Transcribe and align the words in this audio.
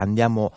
Andiamo 0.00 0.52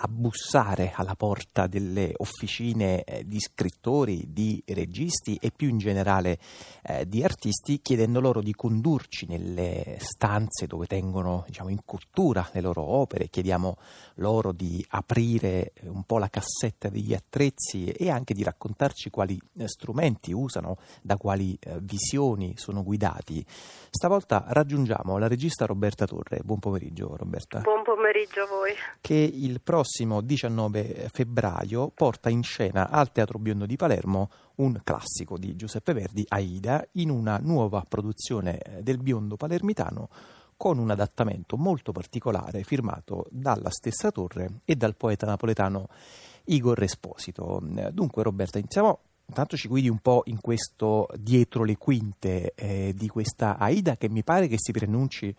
a 0.00 0.08
bussare 0.08 0.92
alla 0.94 1.16
porta 1.16 1.66
delle 1.66 2.12
officine 2.18 3.02
eh, 3.02 3.24
di 3.26 3.40
scrittori, 3.40 4.26
di 4.28 4.62
registi 4.66 5.36
e 5.40 5.50
più 5.54 5.68
in 5.68 5.78
generale 5.78 6.38
eh, 6.82 7.08
di 7.08 7.24
artisti, 7.24 7.80
chiedendo 7.80 8.20
loro 8.20 8.40
di 8.40 8.52
condurci 8.54 9.26
nelle 9.26 9.96
stanze 9.98 10.66
dove 10.66 10.86
tengono 10.86 11.44
diciamo, 11.46 11.68
in 11.68 11.80
cottura 11.84 12.48
le 12.52 12.60
loro 12.60 12.82
opere, 12.82 13.28
chiediamo 13.28 13.76
loro 14.16 14.52
di 14.52 14.84
aprire 14.90 15.72
un 15.82 16.04
po' 16.04 16.18
la 16.18 16.28
cassetta 16.28 16.88
degli 16.88 17.14
attrezzi 17.14 17.86
e 17.86 18.10
anche 18.10 18.34
di 18.34 18.44
raccontarci 18.44 19.10
quali 19.10 19.40
eh, 19.58 19.66
strumenti 19.66 20.32
usano, 20.32 20.76
da 21.02 21.16
quali 21.16 21.58
eh, 21.60 21.78
visioni 21.80 22.54
sono 22.56 22.84
guidati. 22.84 23.44
Stavolta 23.90 24.44
raggiungiamo 24.46 25.18
la 25.18 25.26
regista 25.26 25.66
Roberta 25.66 26.06
Torre. 26.06 26.40
Buon 26.44 26.60
pomeriggio 26.60 27.16
Roberta. 27.16 27.60
Buon 27.60 27.82
pomeriggio 27.82 27.97
a 28.40 28.46
voi. 28.46 28.72
Che 29.00 29.14
il 29.14 29.60
prossimo 29.60 30.20
19 30.20 31.08
febbraio 31.12 31.90
porta 31.94 32.28
in 32.28 32.42
scena 32.42 32.90
al 32.90 33.12
Teatro 33.12 33.38
Biondo 33.38 33.64
di 33.64 33.76
Palermo 33.76 34.30
un 34.56 34.80
classico 34.82 35.38
di 35.38 35.54
Giuseppe 35.54 35.92
Verdi, 35.92 36.24
Aida, 36.28 36.84
in 36.92 37.10
una 37.10 37.38
nuova 37.40 37.84
produzione 37.88 38.58
eh, 38.58 38.82
del 38.82 38.98
Biondo 38.98 39.36
palermitano 39.36 40.08
con 40.56 40.78
un 40.78 40.90
adattamento 40.90 41.56
molto 41.56 41.92
particolare 41.92 42.64
firmato 42.64 43.26
dalla 43.30 43.70
stessa 43.70 44.10
Torre 44.10 44.62
e 44.64 44.74
dal 44.74 44.96
poeta 44.96 45.24
napoletano 45.24 45.88
Igor 46.46 46.82
Esposito. 46.82 47.62
Dunque 47.92 48.24
Roberta, 48.24 48.58
iniziamo 48.58 49.00
Intanto 49.28 49.58
ci 49.58 49.68
guidi 49.68 49.90
un 49.90 49.98
po' 49.98 50.22
in 50.24 50.40
questo 50.40 51.06
dietro 51.14 51.62
le 51.62 51.76
quinte 51.76 52.54
eh, 52.54 52.94
di 52.96 53.08
questa 53.08 53.58
Aida 53.58 53.98
che 53.98 54.08
mi 54.08 54.24
pare 54.24 54.48
che 54.48 54.56
si 54.56 54.72
pronunci 54.72 55.36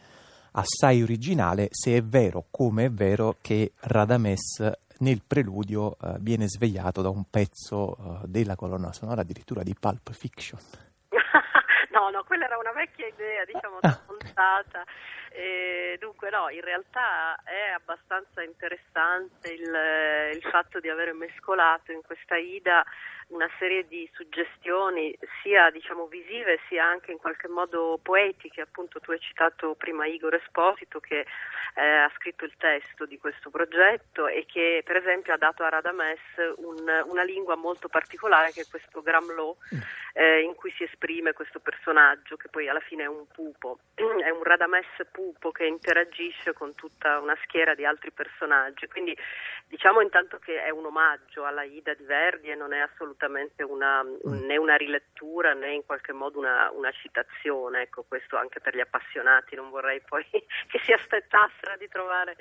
assai 0.51 1.01
originale 1.01 1.67
se 1.71 1.97
è 1.97 2.03
vero, 2.03 2.45
come 2.49 2.85
è 2.85 2.91
vero, 2.91 3.37
che 3.41 3.73
Radames 3.81 4.71
nel 4.99 5.21
preludio 5.25 5.97
eh, 6.01 6.15
viene 6.19 6.47
svegliato 6.47 7.01
da 7.01 7.09
un 7.09 7.23
pezzo 7.29 7.95
eh, 7.97 8.27
della 8.27 8.55
colonna 8.55 8.91
sonora 8.91 9.21
addirittura 9.21 9.63
di 9.63 9.75
Pulp 9.79 10.11
Fiction. 10.11 10.59
no, 11.91 12.09
no, 12.09 12.23
quella 12.25 12.45
era 12.45 12.57
una 12.57 12.73
vecchia 12.73 13.07
idea, 13.07 13.45
diciamo, 13.45 13.77
ah. 13.81 14.01
scontata. 14.05 14.83
E 15.31 15.97
dunque 15.99 16.29
no, 16.29 16.49
in 16.49 16.61
realtà 16.61 17.39
è 17.43 17.71
abbastanza 17.75 18.41
interessante 18.41 19.51
il, 19.51 20.35
il 20.35 20.41
fatto 20.49 20.79
di 20.79 20.89
aver 20.89 21.13
mescolato 21.13 21.91
in 21.91 22.01
questa 22.01 22.37
Ida 22.37 22.83
una 23.29 23.49
serie 23.59 23.85
di 23.87 24.09
suggestioni 24.13 25.15
sia 25.41 25.69
diciamo 25.69 26.07
visive 26.07 26.59
sia 26.67 26.85
anche 26.85 27.11
in 27.11 27.17
qualche 27.17 27.47
modo 27.47 27.99
poetiche, 28.01 28.61
appunto 28.61 28.99
tu 28.99 29.11
hai 29.11 29.19
citato 29.19 29.75
prima 29.75 30.07
Igor 30.07 30.33
Esposito 30.33 30.99
che 30.99 31.25
eh, 31.75 31.81
ha 31.81 32.11
scritto 32.15 32.45
il 32.45 32.53
testo 32.57 33.05
di 33.05 33.19
questo 33.19 33.49
progetto 33.49 34.27
e 34.27 34.45
che 34.47 34.81
per 34.83 34.95
esempio 34.95 35.33
ha 35.33 35.37
dato 35.37 35.63
a 35.63 35.69
Radames 35.69 36.19
un, 36.57 37.03
una 37.05 37.23
lingua 37.23 37.55
molto 37.55 37.87
particolare 37.87 38.51
che 38.51 38.61
è 38.61 38.67
questo 38.67 39.01
Gramlò 39.01 39.55
mm. 39.75 39.79
eh, 40.13 40.41
in 40.41 40.55
cui 40.55 40.71
si 40.71 40.83
esprime 40.83 41.33
questo 41.33 41.59
personaggio 41.59 42.35
che 42.35 42.49
poi 42.49 42.67
alla 42.67 42.79
fine 42.79 43.03
è 43.03 43.07
un 43.07 43.27
pupo, 43.27 43.79
è 43.93 44.29
un 44.29 44.43
Radames 44.43 44.87
pupo 45.11 45.18
che 45.51 45.65
interagisce 45.65 46.53
con 46.53 46.73
tutta 46.75 47.19
una 47.19 47.35
schiera 47.43 47.75
di 47.75 47.85
altri 47.85 48.11
personaggi, 48.11 48.87
quindi 48.87 49.15
diciamo 49.67 50.01
intanto 50.01 50.39
che 50.39 50.63
è 50.63 50.69
un 50.69 50.85
omaggio 50.85 51.45
alla 51.45 51.63
Ida 51.63 51.93
di 51.93 52.03
Verdi 52.03 52.49
e 52.49 52.55
non 52.55 52.73
è 52.73 52.79
assolutamente 52.79 53.63
una, 53.63 54.03
mm. 54.03 54.45
né 54.45 54.57
una 54.57 54.75
rilettura 54.75 55.53
né 55.53 55.73
in 55.73 55.85
qualche 55.85 56.13
modo 56.13 56.39
una, 56.39 56.71
una, 56.71 56.91
citazione, 56.91 57.83
ecco 57.83 58.05
questo 58.07 58.37
anche 58.37 58.59
per 58.59 58.75
gli 58.75 58.79
appassionati, 58.79 59.55
non 59.55 59.69
vorrei 59.69 60.01
poi 60.01 60.25
che 60.31 60.79
si 60.83 60.93
aspettassero 60.93 61.75
di 61.77 61.87
trovare... 61.87 62.35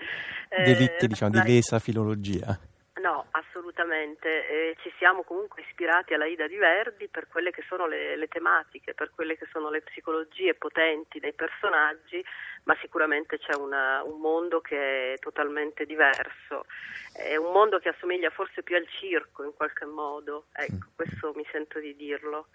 Eh, 0.48 0.62
Delitti 0.62 1.06
diciamo 1.06 1.32
di 1.32 1.42
lesa 1.42 1.78
filologia. 1.78 2.58
No, 3.00 3.26
assolutamente. 3.30 4.48
Eh, 4.48 4.76
ci 4.82 4.92
siamo 4.98 5.22
comunque 5.22 5.62
ispirati 5.62 6.14
alla 6.14 6.26
Ida 6.26 6.46
di 6.46 6.56
Verdi 6.56 7.08
per 7.08 7.28
quelle 7.28 7.50
che 7.50 7.62
sono 7.68 7.86
le, 7.86 8.16
le, 8.16 8.28
tematiche, 8.28 8.94
per 8.94 9.10
quelle 9.14 9.36
che 9.36 9.46
sono 9.52 9.70
le 9.70 9.82
psicologie 9.82 10.54
potenti 10.54 11.20
dei 11.20 11.32
personaggi, 11.32 12.24
ma 12.64 12.76
sicuramente 12.80 13.38
c'è 13.38 13.54
una, 13.54 14.02
un 14.04 14.20
mondo 14.20 14.60
che 14.60 15.14
è 15.14 15.18
totalmente 15.18 15.86
diverso. 15.86 16.66
È 17.12 17.36
un 17.36 17.52
mondo 17.52 17.78
che 17.78 17.88
assomiglia 17.88 18.30
forse 18.30 18.62
più 18.62 18.76
al 18.76 18.86
circo 18.88 19.42
in 19.42 19.52
qualche 19.54 19.84
modo, 19.84 20.46
ecco, 20.52 20.86
mm. 20.86 20.94
questo 20.94 21.32
mi 21.34 21.44
sento 21.50 21.80
di 21.80 21.94
dirlo. 21.96 22.48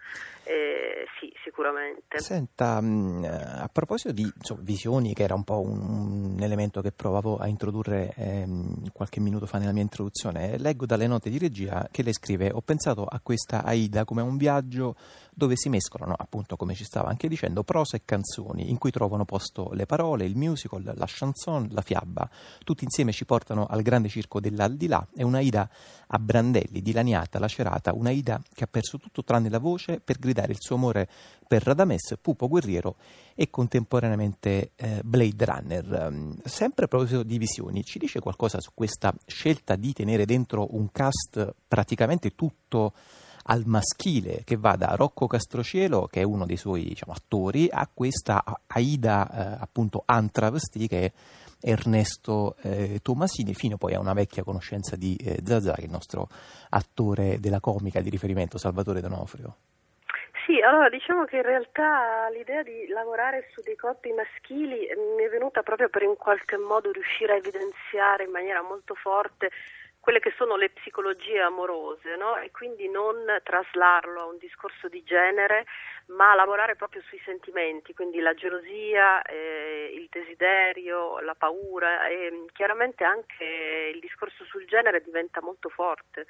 Eh, 0.44 1.08
sì, 1.20 1.34
sicuramente. 1.44 2.20
Senta, 2.20 2.80
mm, 2.82 3.24
a 3.24 3.70
proposito 3.72 4.14
di 4.14 4.24
insomma, 4.24 4.62
visioni, 4.64 5.14
che 5.14 5.24
era 5.24 5.34
un 5.34 5.44
po' 5.44 5.62
un, 5.62 6.36
un 6.36 6.42
elemento 6.42 6.82
che 6.82 6.92
provavo 6.92 7.38
a 7.38 7.48
introdurre 7.48 8.14
ehm, 8.16 8.92
qualche 8.92 9.20
minuto 9.20 9.46
fa 9.46 9.58
nella 9.58 9.72
mia 9.72 9.82
introduzione, 9.82 10.33
leggo 10.58 10.86
dalle 10.86 11.08
note 11.08 11.30
di 11.30 11.38
regia 11.38 11.88
che 11.92 12.04
lei 12.04 12.14
scrive: 12.14 12.52
Ho 12.52 12.62
pensato 12.62 13.06
a 13.06 13.20
questa 13.22 13.64
Aida 13.64 14.06
come 14.06 14.22
a 14.22 14.24
un 14.24 14.38
viaggio 14.38 14.96
dove 15.36 15.56
si 15.56 15.70
mescolano, 15.70 16.14
appunto, 16.18 16.56
come 16.56 16.74
ci 16.76 16.84
stava 16.84 17.10
anche 17.10 17.28
dicendo, 17.28 17.64
prosa 17.64 17.98
e 17.98 18.02
canzoni, 18.06 18.70
in 18.70 18.78
cui 18.78 18.92
trovano 18.92 19.26
posto 19.26 19.72
le 19.74 19.86
parole, 19.86 20.26
il 20.26 20.36
musical, 20.36 20.84
la 20.96 21.06
chanson, 21.08 21.68
la 21.72 21.82
fiaba. 21.82 22.30
Tutti 22.64 22.84
insieme 22.84 23.12
ci 23.12 23.26
portano 23.26 23.66
al 23.66 23.82
grande 23.82 24.10
circo 24.10 24.40
dell'aldilà. 24.40 25.08
È 25.16 25.24
una 25.24 25.40
Ida 25.40 25.70
a 26.08 26.20
brandelli, 26.20 26.82
dilaniata, 26.82 27.40
lacerata, 27.40 27.94
una 27.94 28.12
Ida 28.12 28.42
che 28.54 28.64
ha 28.64 28.68
perso 28.68 28.98
tutto 28.98 29.24
tranne 29.24 29.50
la 29.50 29.60
voce 29.60 30.00
per 30.00 30.20
gridare 30.20 30.52
il 30.52 30.60
suo 30.60 30.76
amore 30.76 31.10
per 31.48 31.64
Radames, 31.64 32.16
Pupo 32.22 32.48
Guerriero 32.48 32.96
e 33.36 33.50
contemporaneamente 33.50 34.72
eh, 34.76 35.02
Blade 35.04 35.46
Runner. 35.46 36.08
Um, 36.10 36.36
sempre 36.44 36.86
a 36.86 36.88
proposito 36.88 37.24
di 37.24 37.38
visioni, 37.38 37.84
ci 37.84 38.00
dice 38.00 38.20
qualcosa 38.20 38.60
su 38.60 38.72
questa 38.74 39.14
scelta 39.26 39.76
di 39.76 39.94
tenere 39.94 40.26
dentro 40.26 40.76
un 40.76 40.92
cast 40.92 41.54
praticamente 41.68 42.36
tutto 42.36 42.94
al 43.44 43.64
maschile 43.66 44.44
che 44.46 44.56
va 44.56 44.76
da 44.76 44.96
Rocco 44.96 45.28
Castrocielo, 45.28 46.08
che 46.08 46.22
è 46.22 46.24
uno 46.24 46.46
dei 46.46 46.58
suoi 46.58 46.84
diciamo, 46.84 47.14
attori, 47.14 47.68
a 47.72 47.90
questa 47.92 48.44
Aida 48.68 49.30
eh, 49.30 49.58
appunto 49.62 50.04
Antravesti 50.06 50.88
che 50.88 51.06
è 51.06 51.12
Ernesto 51.66 52.56
eh, 52.62 53.00
Tomasini, 53.02 53.54
fino 53.54 53.78
poi 53.78 53.94
a 53.94 54.00
una 54.00 54.14
vecchia 54.14 54.44
conoscenza 54.44 54.96
di 54.96 55.16
eh, 55.16 55.40
Zazà, 55.44 55.74
che 55.74 55.82
è 55.82 55.86
il 55.86 55.92
nostro 55.92 56.28
attore 56.70 57.40
della 57.40 57.60
comica 57.60 58.02
di 58.02 58.10
riferimento, 58.10 58.58
Salvatore 58.58 59.00
D'Onofrio. 59.00 59.56
Sì, 60.46 60.60
allora 60.60 60.90
diciamo 60.90 61.24
che 61.24 61.38
in 61.38 61.44
realtà 61.44 62.28
l'idea 62.30 62.64
di 62.64 62.88
lavorare 62.88 63.48
su 63.54 63.62
dei 63.62 63.78
corpi 63.78 64.12
maschili 64.12 64.88
mi 65.16 65.24
è 65.24 65.30
venuta 65.30 65.64
proprio 65.64 65.88
per 65.88 66.04
in 66.04 66.18
qualche 66.18 66.58
modo 66.58 66.92
riuscire 66.92 67.32
a 67.32 67.38
evidenziare 67.38 68.26
in 68.26 68.32
maniera 68.32 68.62
molto 68.62 68.94
forte 68.94 69.52
quelle 70.04 70.20
che 70.20 70.34
sono 70.36 70.58
le 70.58 70.70
psicologie 70.70 71.40
amorose 71.40 72.18
no? 72.18 72.36
e 72.36 72.52
quindi 72.52 72.90
non 72.90 73.24
traslarlo 73.42 74.20
a 74.20 74.26
un 74.26 74.38
discorso 74.38 74.90
di 74.90 75.02
genere 75.02 75.64
ma 76.08 76.36
lavorare 76.36 76.76
proprio 76.76 77.02
sui 77.04 77.22
sentimenti, 77.24 77.94
quindi 77.94 78.20
la 78.20 78.34
gelosia, 78.34 79.22
eh, 79.22 79.94
il 79.96 80.10
desiderio, 80.12 81.22
la 81.22 81.36
paura 81.36 82.08
e 82.08 82.48
chiaramente 82.52 83.06
anche 83.06 83.92
il 83.94 84.02
discorso 84.02 84.44
sul 84.44 84.66
genere 84.66 85.02
diventa 85.02 85.42
molto 85.42 85.70
forte 85.70 86.26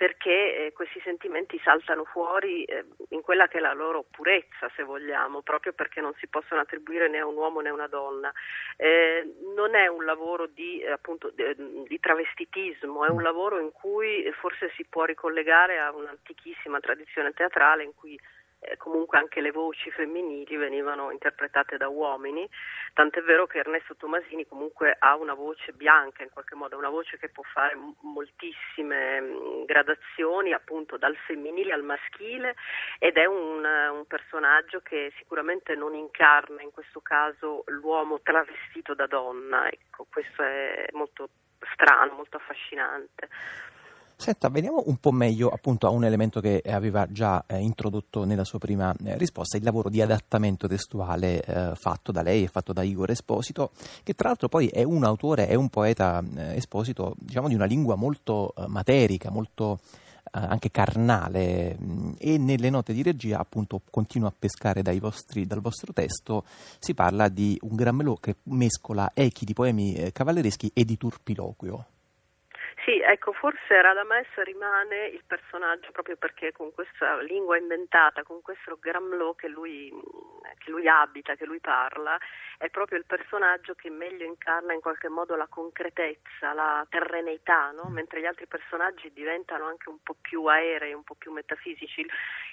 perché 0.00 0.68
eh, 0.68 0.72
questi 0.72 0.98
sentimenti 1.04 1.60
saltano 1.62 2.04
fuori 2.04 2.64
eh, 2.64 2.86
in 3.10 3.20
quella 3.20 3.48
che 3.48 3.58
è 3.58 3.60
la 3.60 3.74
loro 3.74 4.06
purezza, 4.10 4.70
se 4.74 4.82
vogliamo, 4.82 5.42
proprio 5.42 5.74
perché 5.74 6.00
non 6.00 6.14
si 6.14 6.26
possono 6.26 6.62
attribuire 6.62 7.06
né 7.06 7.18
a 7.18 7.26
un 7.26 7.36
uomo 7.36 7.60
né 7.60 7.68
a 7.68 7.74
una 7.74 7.86
donna. 7.86 8.32
Eh, 8.78 9.30
non 9.54 9.74
è 9.74 9.88
un 9.88 10.06
lavoro 10.06 10.46
di, 10.46 10.82
appunto, 10.86 11.30
di, 11.34 11.84
di 11.86 12.00
travestitismo, 12.00 13.04
è 13.04 13.10
un 13.10 13.20
lavoro 13.20 13.58
in 13.60 13.72
cui 13.72 14.26
forse 14.40 14.72
si 14.74 14.86
può 14.88 15.04
ricollegare 15.04 15.78
a 15.78 15.92
un'antichissima 15.92 16.80
tradizione 16.80 17.34
teatrale 17.34 17.84
in 17.84 17.94
cui 17.94 18.18
eh, 18.60 18.76
comunque 18.76 19.18
anche 19.18 19.40
le 19.40 19.50
voci 19.50 19.90
femminili 19.90 20.56
venivano 20.56 21.10
interpretate 21.10 21.76
da 21.76 21.88
uomini, 21.88 22.48
tant'è 22.92 23.22
vero 23.22 23.46
che 23.46 23.58
Ernesto 23.58 23.96
Tomasini 23.96 24.46
comunque 24.46 24.94
ha 24.98 25.16
una 25.16 25.34
voce 25.34 25.72
bianca 25.72 26.22
in 26.22 26.30
qualche 26.30 26.54
modo, 26.54 26.76
una 26.76 26.90
voce 26.90 27.18
che 27.18 27.30
può 27.30 27.42
fare 27.42 27.76
moltissime 28.00 29.20
mh, 29.20 29.64
gradazioni 29.64 30.52
appunto 30.52 30.98
dal 30.98 31.16
femminile 31.26 31.72
al 31.72 31.82
maschile 31.82 32.54
ed 32.98 33.16
è 33.16 33.24
un, 33.24 33.64
un 33.64 34.06
personaggio 34.06 34.80
che 34.80 35.12
sicuramente 35.16 35.74
non 35.74 35.94
incarna 35.94 36.62
in 36.62 36.70
questo 36.70 37.00
caso 37.00 37.64
l'uomo 37.66 38.20
travestito 38.20 38.94
da 38.94 39.06
donna, 39.06 39.68
ecco, 39.70 40.06
questo 40.10 40.42
è 40.42 40.86
molto 40.92 41.30
strano, 41.72 42.14
molto 42.14 42.36
affascinante. 42.36 43.28
Senta, 44.20 44.50
veniamo 44.50 44.82
un 44.84 44.98
po' 44.98 45.12
meglio 45.12 45.48
appunto 45.48 45.86
a 45.86 45.90
un 45.90 46.04
elemento 46.04 46.42
che 46.42 46.62
aveva 46.66 47.10
già 47.10 47.42
eh, 47.46 47.56
introdotto 47.56 48.24
nella 48.24 48.44
sua 48.44 48.58
prima 48.58 48.94
eh, 49.02 49.16
risposta, 49.16 49.56
il 49.56 49.64
lavoro 49.64 49.88
di 49.88 50.02
adattamento 50.02 50.68
testuale 50.68 51.42
eh, 51.42 51.72
fatto 51.74 52.12
da 52.12 52.20
lei 52.20 52.42
e 52.42 52.48
fatto 52.48 52.74
da 52.74 52.82
Igor 52.82 53.08
Esposito, 53.08 53.70
che 54.02 54.12
tra 54.12 54.28
l'altro 54.28 54.50
poi 54.50 54.66
è 54.66 54.82
un 54.82 55.04
autore, 55.04 55.48
è 55.48 55.54
un 55.54 55.70
poeta 55.70 56.22
eh, 56.36 56.56
Esposito, 56.56 57.14
diciamo 57.18 57.48
di 57.48 57.54
una 57.54 57.64
lingua 57.64 57.94
molto 57.94 58.52
eh, 58.58 58.66
materica, 58.66 59.30
molto 59.30 59.80
anche 60.32 60.70
carnale 60.70 61.76
mh, 61.76 62.16
e 62.18 62.36
nelle 62.36 62.68
note 62.68 62.92
di 62.92 63.02
regia 63.02 63.40
appunto 63.40 63.80
continuo 63.90 64.28
a 64.28 64.34
pescare 64.38 64.82
vostri, 65.00 65.46
dal 65.46 65.62
vostro 65.62 65.94
testo 65.94 66.44
si 66.78 66.92
parla 66.92 67.28
di 67.28 67.58
un 67.62 67.74
Grammelò 67.74 68.14
che 68.16 68.36
mescola 68.44 69.10
echi 69.14 69.46
di 69.46 69.54
poemi 69.54 69.94
eh, 69.94 70.12
cavallereschi 70.12 70.70
e 70.74 70.84
di 70.84 70.98
turpiloquio. 70.98 71.86
Ecco, 73.02 73.32
forse 73.32 73.80
Radames 73.80 74.28
rimane 74.44 75.06
il 75.06 75.22
personaggio 75.26 75.90
proprio 75.92 76.16
perché 76.16 76.52
con 76.52 76.72
questa 76.72 77.20
lingua 77.20 77.56
inventata, 77.56 78.22
con 78.22 78.42
questo 78.42 78.78
Gramlò 78.78 79.34
che 79.34 79.48
lui, 79.48 79.92
che 80.58 80.70
lui 80.70 80.86
abita, 80.88 81.34
che 81.34 81.46
lui 81.46 81.60
parla, 81.60 82.18
è 82.58 82.68
proprio 82.68 82.98
il 82.98 83.06
personaggio 83.06 83.74
che 83.74 83.90
meglio 83.90 84.24
incarna 84.24 84.72
in 84.72 84.80
qualche 84.80 85.08
modo 85.08 85.34
la 85.36 85.46
concretezza, 85.46 86.52
la 86.52 86.86
terreneità, 86.88 87.70
no? 87.70 87.88
mentre 87.88 88.20
gli 88.20 88.26
altri 88.26 88.46
personaggi 88.46 89.12
diventano 89.12 89.66
anche 89.66 89.88
un 89.88 90.02
po' 90.02 90.16
più 90.20 90.44
aerei, 90.44 90.92
un 90.92 91.04
po' 91.04 91.14
più 91.14 91.32
metafisici. 91.32 92.06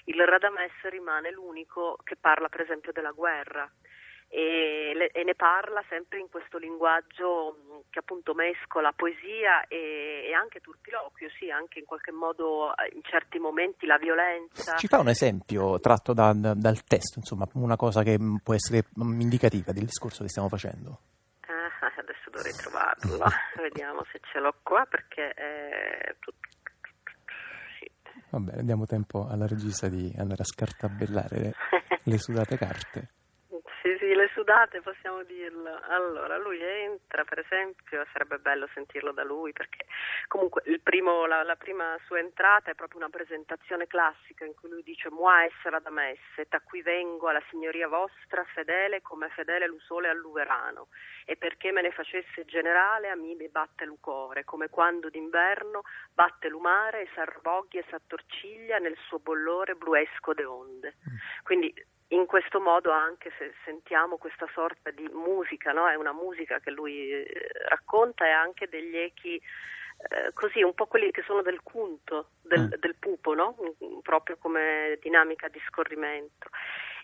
Il 0.04 0.26
Radames 0.26 0.72
rimane 0.84 1.30
l'unico 1.30 1.98
che 2.04 2.16
parla 2.16 2.48
per 2.48 2.62
esempio 2.62 2.92
della 2.92 3.12
guerra 3.12 3.70
e, 4.28 4.92
le, 4.94 5.08
e, 5.08 5.24
ne 5.24 5.34
parla 5.34 5.82
sempre 5.88 6.18
in 6.18 6.28
questo 6.28 6.58
linguaggio 6.58 7.84
che 7.88 8.00
appunto 8.00 8.34
mescola 8.34 8.92
poesia 8.92 9.66
e, 9.66 10.26
e, 10.28 10.34
anche 10.34 10.60
turpiloquio, 10.60 11.30
sì, 11.38 11.50
anche 11.50 11.78
in 11.78 11.86
qualche 11.86 12.12
modo 12.12 12.76
eh, 12.76 12.94
in 12.94 13.02
certi 13.02 13.38
momenti 13.38 13.86
la 13.86 13.96
violenza. 13.96 14.76
Ci 14.76 14.86
fa 14.86 14.98
un 14.98 15.08
esempio 15.08 15.80
tratto 15.80 16.12
da, 16.12 16.34
da, 16.34 16.52
dal 16.54 16.84
testo, 16.84 17.18
insomma, 17.18 17.48
una 17.54 17.76
cosa 17.76 18.02
che 18.02 18.18
può 18.42 18.52
essere 18.52 18.84
indicativa 18.96 19.72
del 19.72 19.84
discorso 19.84 20.22
che 20.22 20.28
stiamo 20.28 20.48
facendo? 20.48 21.00
Ah, 21.46 21.70
adesso 21.96 22.28
dovrei 22.30 22.52
trovarlo, 22.52 23.24
vediamo 23.62 24.04
se 24.12 24.20
ce 24.30 24.40
l'ho 24.40 24.54
qua 24.62 24.84
perché 24.84 25.30
è 25.30 26.14
tutto 26.20 26.46
Va 28.30 28.40
bene, 28.40 28.62
diamo 28.62 28.84
tempo 28.84 29.26
alla 29.26 29.46
regista 29.46 29.88
di 29.88 30.14
andare 30.18 30.42
a 30.42 30.44
scartabellare 30.44 31.38
le, 31.40 31.54
le 32.02 32.18
sudate 32.18 32.58
carte 32.58 33.12
sudate, 34.48 34.80
possiamo 34.80 35.22
dirlo. 35.24 35.78
Allora, 35.88 36.38
lui 36.38 36.58
entra, 36.62 37.22
per 37.24 37.40
esempio, 37.40 38.06
sarebbe 38.12 38.38
bello 38.38 38.66
sentirlo 38.72 39.12
da 39.12 39.22
lui 39.22 39.52
perché 39.52 39.84
comunque 40.26 40.62
primo, 40.82 41.26
la, 41.26 41.42
la, 41.42 41.56
prima 41.56 41.98
sua 42.06 42.18
entrata 42.18 42.70
è 42.70 42.74
proprio 42.74 43.00
una 43.00 43.10
presentazione 43.10 43.86
classica 43.86 44.46
in 44.46 44.54
cui 44.54 44.70
lui 44.70 44.82
dice 44.82 45.10
Mua 45.10 45.44
essere 45.44 45.78
da 45.82 45.90
messe, 45.90 46.46
da 46.48 46.60
qui 46.60 46.80
vengo 46.80 47.28
alla 47.28 47.42
signoria 47.50 47.88
vostra, 47.88 48.42
fedele 48.54 49.02
come 49.02 49.28
fedele 49.28 49.66
l'usole 49.66 50.08
all'uverano, 50.08 50.88
e 51.26 51.36
perché 51.36 51.70
me 51.70 51.82
ne 51.82 51.90
facesse 51.90 52.46
generale 52.46 53.10
a 53.10 53.16
mi 53.16 53.34
mi 53.34 53.48
batte 53.50 53.84
il 53.84 53.98
cuore, 54.00 54.44
come 54.44 54.70
quando 54.70 55.10
d'inverno 55.10 55.82
batte 56.14 56.48
l'umare 56.48 57.02
e 57.02 57.08
s'arroboglia 57.14 57.80
e 57.80 57.84
s'attorciglia 57.90 58.78
nel 58.78 58.96
suo 59.08 59.18
bollore 59.18 59.74
bluesco 59.74 60.32
de 60.32 60.44
onde. 60.44 60.94
Mm. 61.06 61.16
Quindi 61.42 61.74
in 62.08 62.26
questo 62.26 62.60
modo 62.60 62.90
anche 62.90 63.30
se 63.38 63.52
sentiamo 63.64 64.16
questa 64.16 64.48
sorta 64.52 64.90
di 64.90 65.08
musica, 65.12 65.72
no? 65.72 65.88
è 65.88 65.94
una 65.94 66.12
musica 66.12 66.58
che 66.60 66.70
lui 66.70 67.10
eh, 67.10 67.26
racconta 67.68 68.26
e 68.26 68.30
anche 68.30 68.68
degli 68.68 68.96
echi 68.96 69.34
eh, 69.34 70.32
così 70.32 70.62
un 70.62 70.74
po' 70.74 70.86
quelli 70.86 71.10
che 71.10 71.22
sono 71.22 71.42
del 71.42 71.60
cunto, 71.62 72.30
del, 72.42 72.62
mm. 72.62 72.78
del 72.78 72.94
pupo, 72.94 73.34
no? 73.34 73.56
proprio 74.02 74.36
come 74.38 74.96
dinamica 75.00 75.48
di 75.48 75.60
scorrimento. 75.66 76.48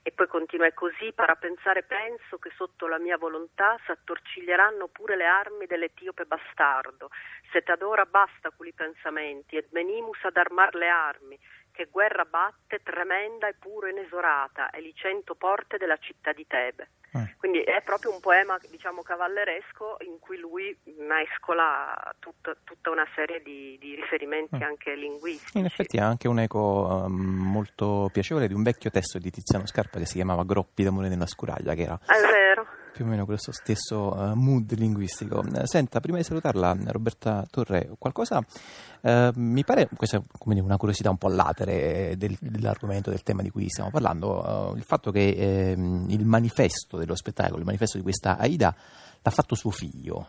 E 0.06 0.12
poi 0.12 0.26
continua, 0.26 0.66
è 0.66 0.74
così, 0.74 1.12
para 1.14 1.34
pensare 1.34 1.82
penso 1.82 2.36
che 2.38 2.50
sotto 2.56 2.86
la 2.86 2.98
mia 2.98 3.16
volontà 3.16 3.78
s'attorciglieranno 3.86 4.88
pure 4.88 5.16
le 5.16 5.24
armi 5.24 5.64
dell'etiope 5.64 6.26
bastardo. 6.26 7.08
Se 7.50 7.62
t'adora 7.62 8.04
basta 8.04 8.50
quei 8.50 8.74
pensamenti, 8.74 9.56
ed 9.56 9.68
venimus 9.70 10.22
ad 10.24 10.36
armar 10.36 10.74
le 10.74 10.88
armi, 10.88 11.38
che 11.74 11.88
guerra 11.90 12.24
batte 12.24 12.80
tremenda 12.82 13.48
e 13.48 13.54
puro 13.58 13.88
inesorata 13.88 14.70
e 14.70 14.80
li 14.80 14.94
cento 14.94 15.34
porte 15.34 15.76
della 15.76 15.96
città 15.96 16.32
di 16.32 16.46
Tebe. 16.46 16.88
Eh. 17.14 17.34
Quindi 17.38 17.60
è 17.60 17.80
proprio 17.82 18.12
un 18.12 18.20
poema 18.20 18.58
diciamo 18.68 19.02
cavalleresco 19.02 19.98
in 20.00 20.18
cui 20.18 20.36
lui 20.36 20.76
mescola 20.98 22.12
tut, 22.18 22.56
tutta 22.64 22.90
una 22.90 23.06
serie 23.14 23.40
di, 23.40 23.76
di 23.78 23.94
riferimenti 23.94 24.56
eh. 24.56 24.64
anche 24.64 24.94
linguistici. 24.94 25.58
In 25.58 25.64
effetti 25.64 25.98
ha 25.98 26.06
anche 26.06 26.26
un 26.26 26.40
eco 26.40 27.04
um, 27.06 27.12
molto 27.12 28.08
piacevole 28.12 28.48
di 28.48 28.54
un 28.54 28.64
vecchio 28.64 28.90
testo 28.90 29.18
di 29.18 29.30
Tiziano 29.30 29.66
Scarpa 29.66 29.98
che 29.98 30.06
si 30.06 30.14
chiamava 30.14 30.44
Groppi 30.44 30.82
d'amore 30.82 31.08
nella 31.08 31.26
scuraglia, 31.26 31.74
che 31.74 31.82
era 31.82 31.98
è 32.06 32.20
vero 32.20 32.63
più 32.94 33.04
o 33.04 33.08
meno 33.08 33.24
questo 33.24 33.50
stesso 33.50 34.14
uh, 34.14 34.34
mood 34.34 34.72
linguistico. 34.78 35.40
Uh, 35.40 35.66
senta, 35.66 35.98
prima 35.98 36.18
di 36.18 36.22
salutarla, 36.22 36.76
Roberta 36.86 37.44
Torre, 37.50 37.90
qualcosa 37.98 38.38
uh, 38.38 39.30
mi 39.34 39.64
pare, 39.64 39.88
questa 39.96 40.18
è 40.18 40.22
una 40.38 40.76
curiosità 40.76 41.10
un 41.10 41.18
po' 41.18 41.28
latere 41.28 42.14
del, 42.16 42.36
dell'argomento, 42.40 43.10
del 43.10 43.24
tema 43.24 43.42
di 43.42 43.50
cui 43.50 43.68
stiamo 43.68 43.90
parlando, 43.90 44.74
il 44.76 44.84
fatto 44.84 45.10
che 45.10 45.34
ehm, 45.36 46.06
il 46.08 46.24
manifesto 46.24 46.96
dello 46.96 47.16
spettacolo, 47.16 47.58
il 47.58 47.64
manifesto 47.64 47.96
di 47.96 48.04
questa 48.04 48.38
Aida, 48.38 48.72
l'ha 49.20 49.30
fatto 49.30 49.56
suo 49.56 49.70
figlio. 49.70 50.28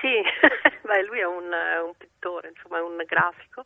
Sì, 0.00 0.22
beh, 0.86 1.04
lui 1.06 1.18
è 1.18 1.26
un, 1.46 1.86
un 1.86 1.94
pittore, 1.96 2.48
insomma, 2.48 2.82
un 2.82 3.00
grafico 3.06 3.64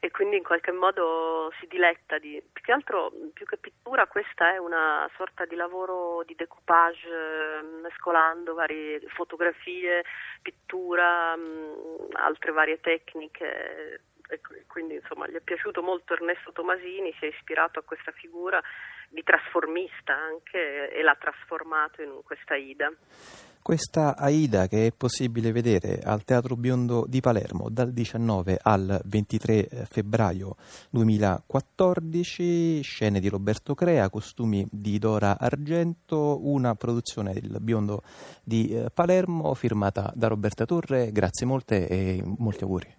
e 0.00 0.10
quindi 0.10 0.36
in 0.36 0.44
qualche 0.44 0.70
modo 0.70 1.52
si 1.58 1.66
diletta 1.66 2.18
di 2.18 2.40
più 2.52 2.62
che 2.62 2.70
altro 2.72 3.12
più 3.32 3.44
che 3.46 3.56
pittura 3.56 4.06
questa 4.06 4.52
è 4.52 4.58
una 4.58 5.10
sorta 5.16 5.44
di 5.44 5.56
lavoro 5.56 6.22
di 6.24 6.36
decoupage 6.36 7.08
eh, 7.08 7.62
mescolando 7.82 8.54
varie 8.54 9.00
fotografie, 9.08 10.04
pittura, 10.40 11.36
mm, 11.36 12.10
altre 12.12 12.52
varie 12.52 12.78
tecniche 12.80 14.02
e 14.30 14.40
quindi 14.66 14.94
insomma 14.94 15.26
gli 15.26 15.34
è 15.34 15.40
piaciuto 15.40 15.82
molto 15.82 16.12
Ernesto 16.12 16.52
Tomasini, 16.52 17.14
si 17.18 17.24
è 17.24 17.28
ispirato 17.28 17.78
a 17.78 17.82
questa 17.82 18.12
figura 18.12 18.62
di 19.08 19.22
trasformista 19.22 20.14
anche 20.14 20.90
e 20.90 21.02
l'ha 21.02 21.16
trasformato 21.16 22.02
in 22.02 22.20
questa 22.22 22.54
Ida. 22.54 22.92
Questa 23.62 24.16
Aida 24.16 24.66
che 24.66 24.86
è 24.86 24.92
possibile 24.92 25.52
vedere 25.52 26.00
al 26.02 26.24
Teatro 26.24 26.56
Biondo 26.56 27.04
di 27.06 27.20
Palermo 27.20 27.68
dal 27.68 27.92
19 27.92 28.58
al 28.62 29.00
23 29.04 29.86
febbraio 29.88 30.56
2014, 30.90 32.80
scene 32.82 33.20
di 33.20 33.28
Roberto 33.28 33.74
Crea, 33.74 34.08
costumi 34.08 34.66
di 34.70 34.98
Dora 34.98 35.38
Argento, 35.38 36.40
una 36.46 36.74
produzione 36.74 37.34
del 37.34 37.58
Biondo 37.60 38.02
di 38.42 38.68
eh, 38.68 38.90
Palermo 38.92 39.52
firmata 39.54 40.12
da 40.14 40.28
Roberta 40.28 40.64
Torre. 40.64 41.12
Grazie 41.12 41.46
molte 41.46 41.86
e 41.86 42.22
molti 42.24 42.64
auguri. 42.64 42.97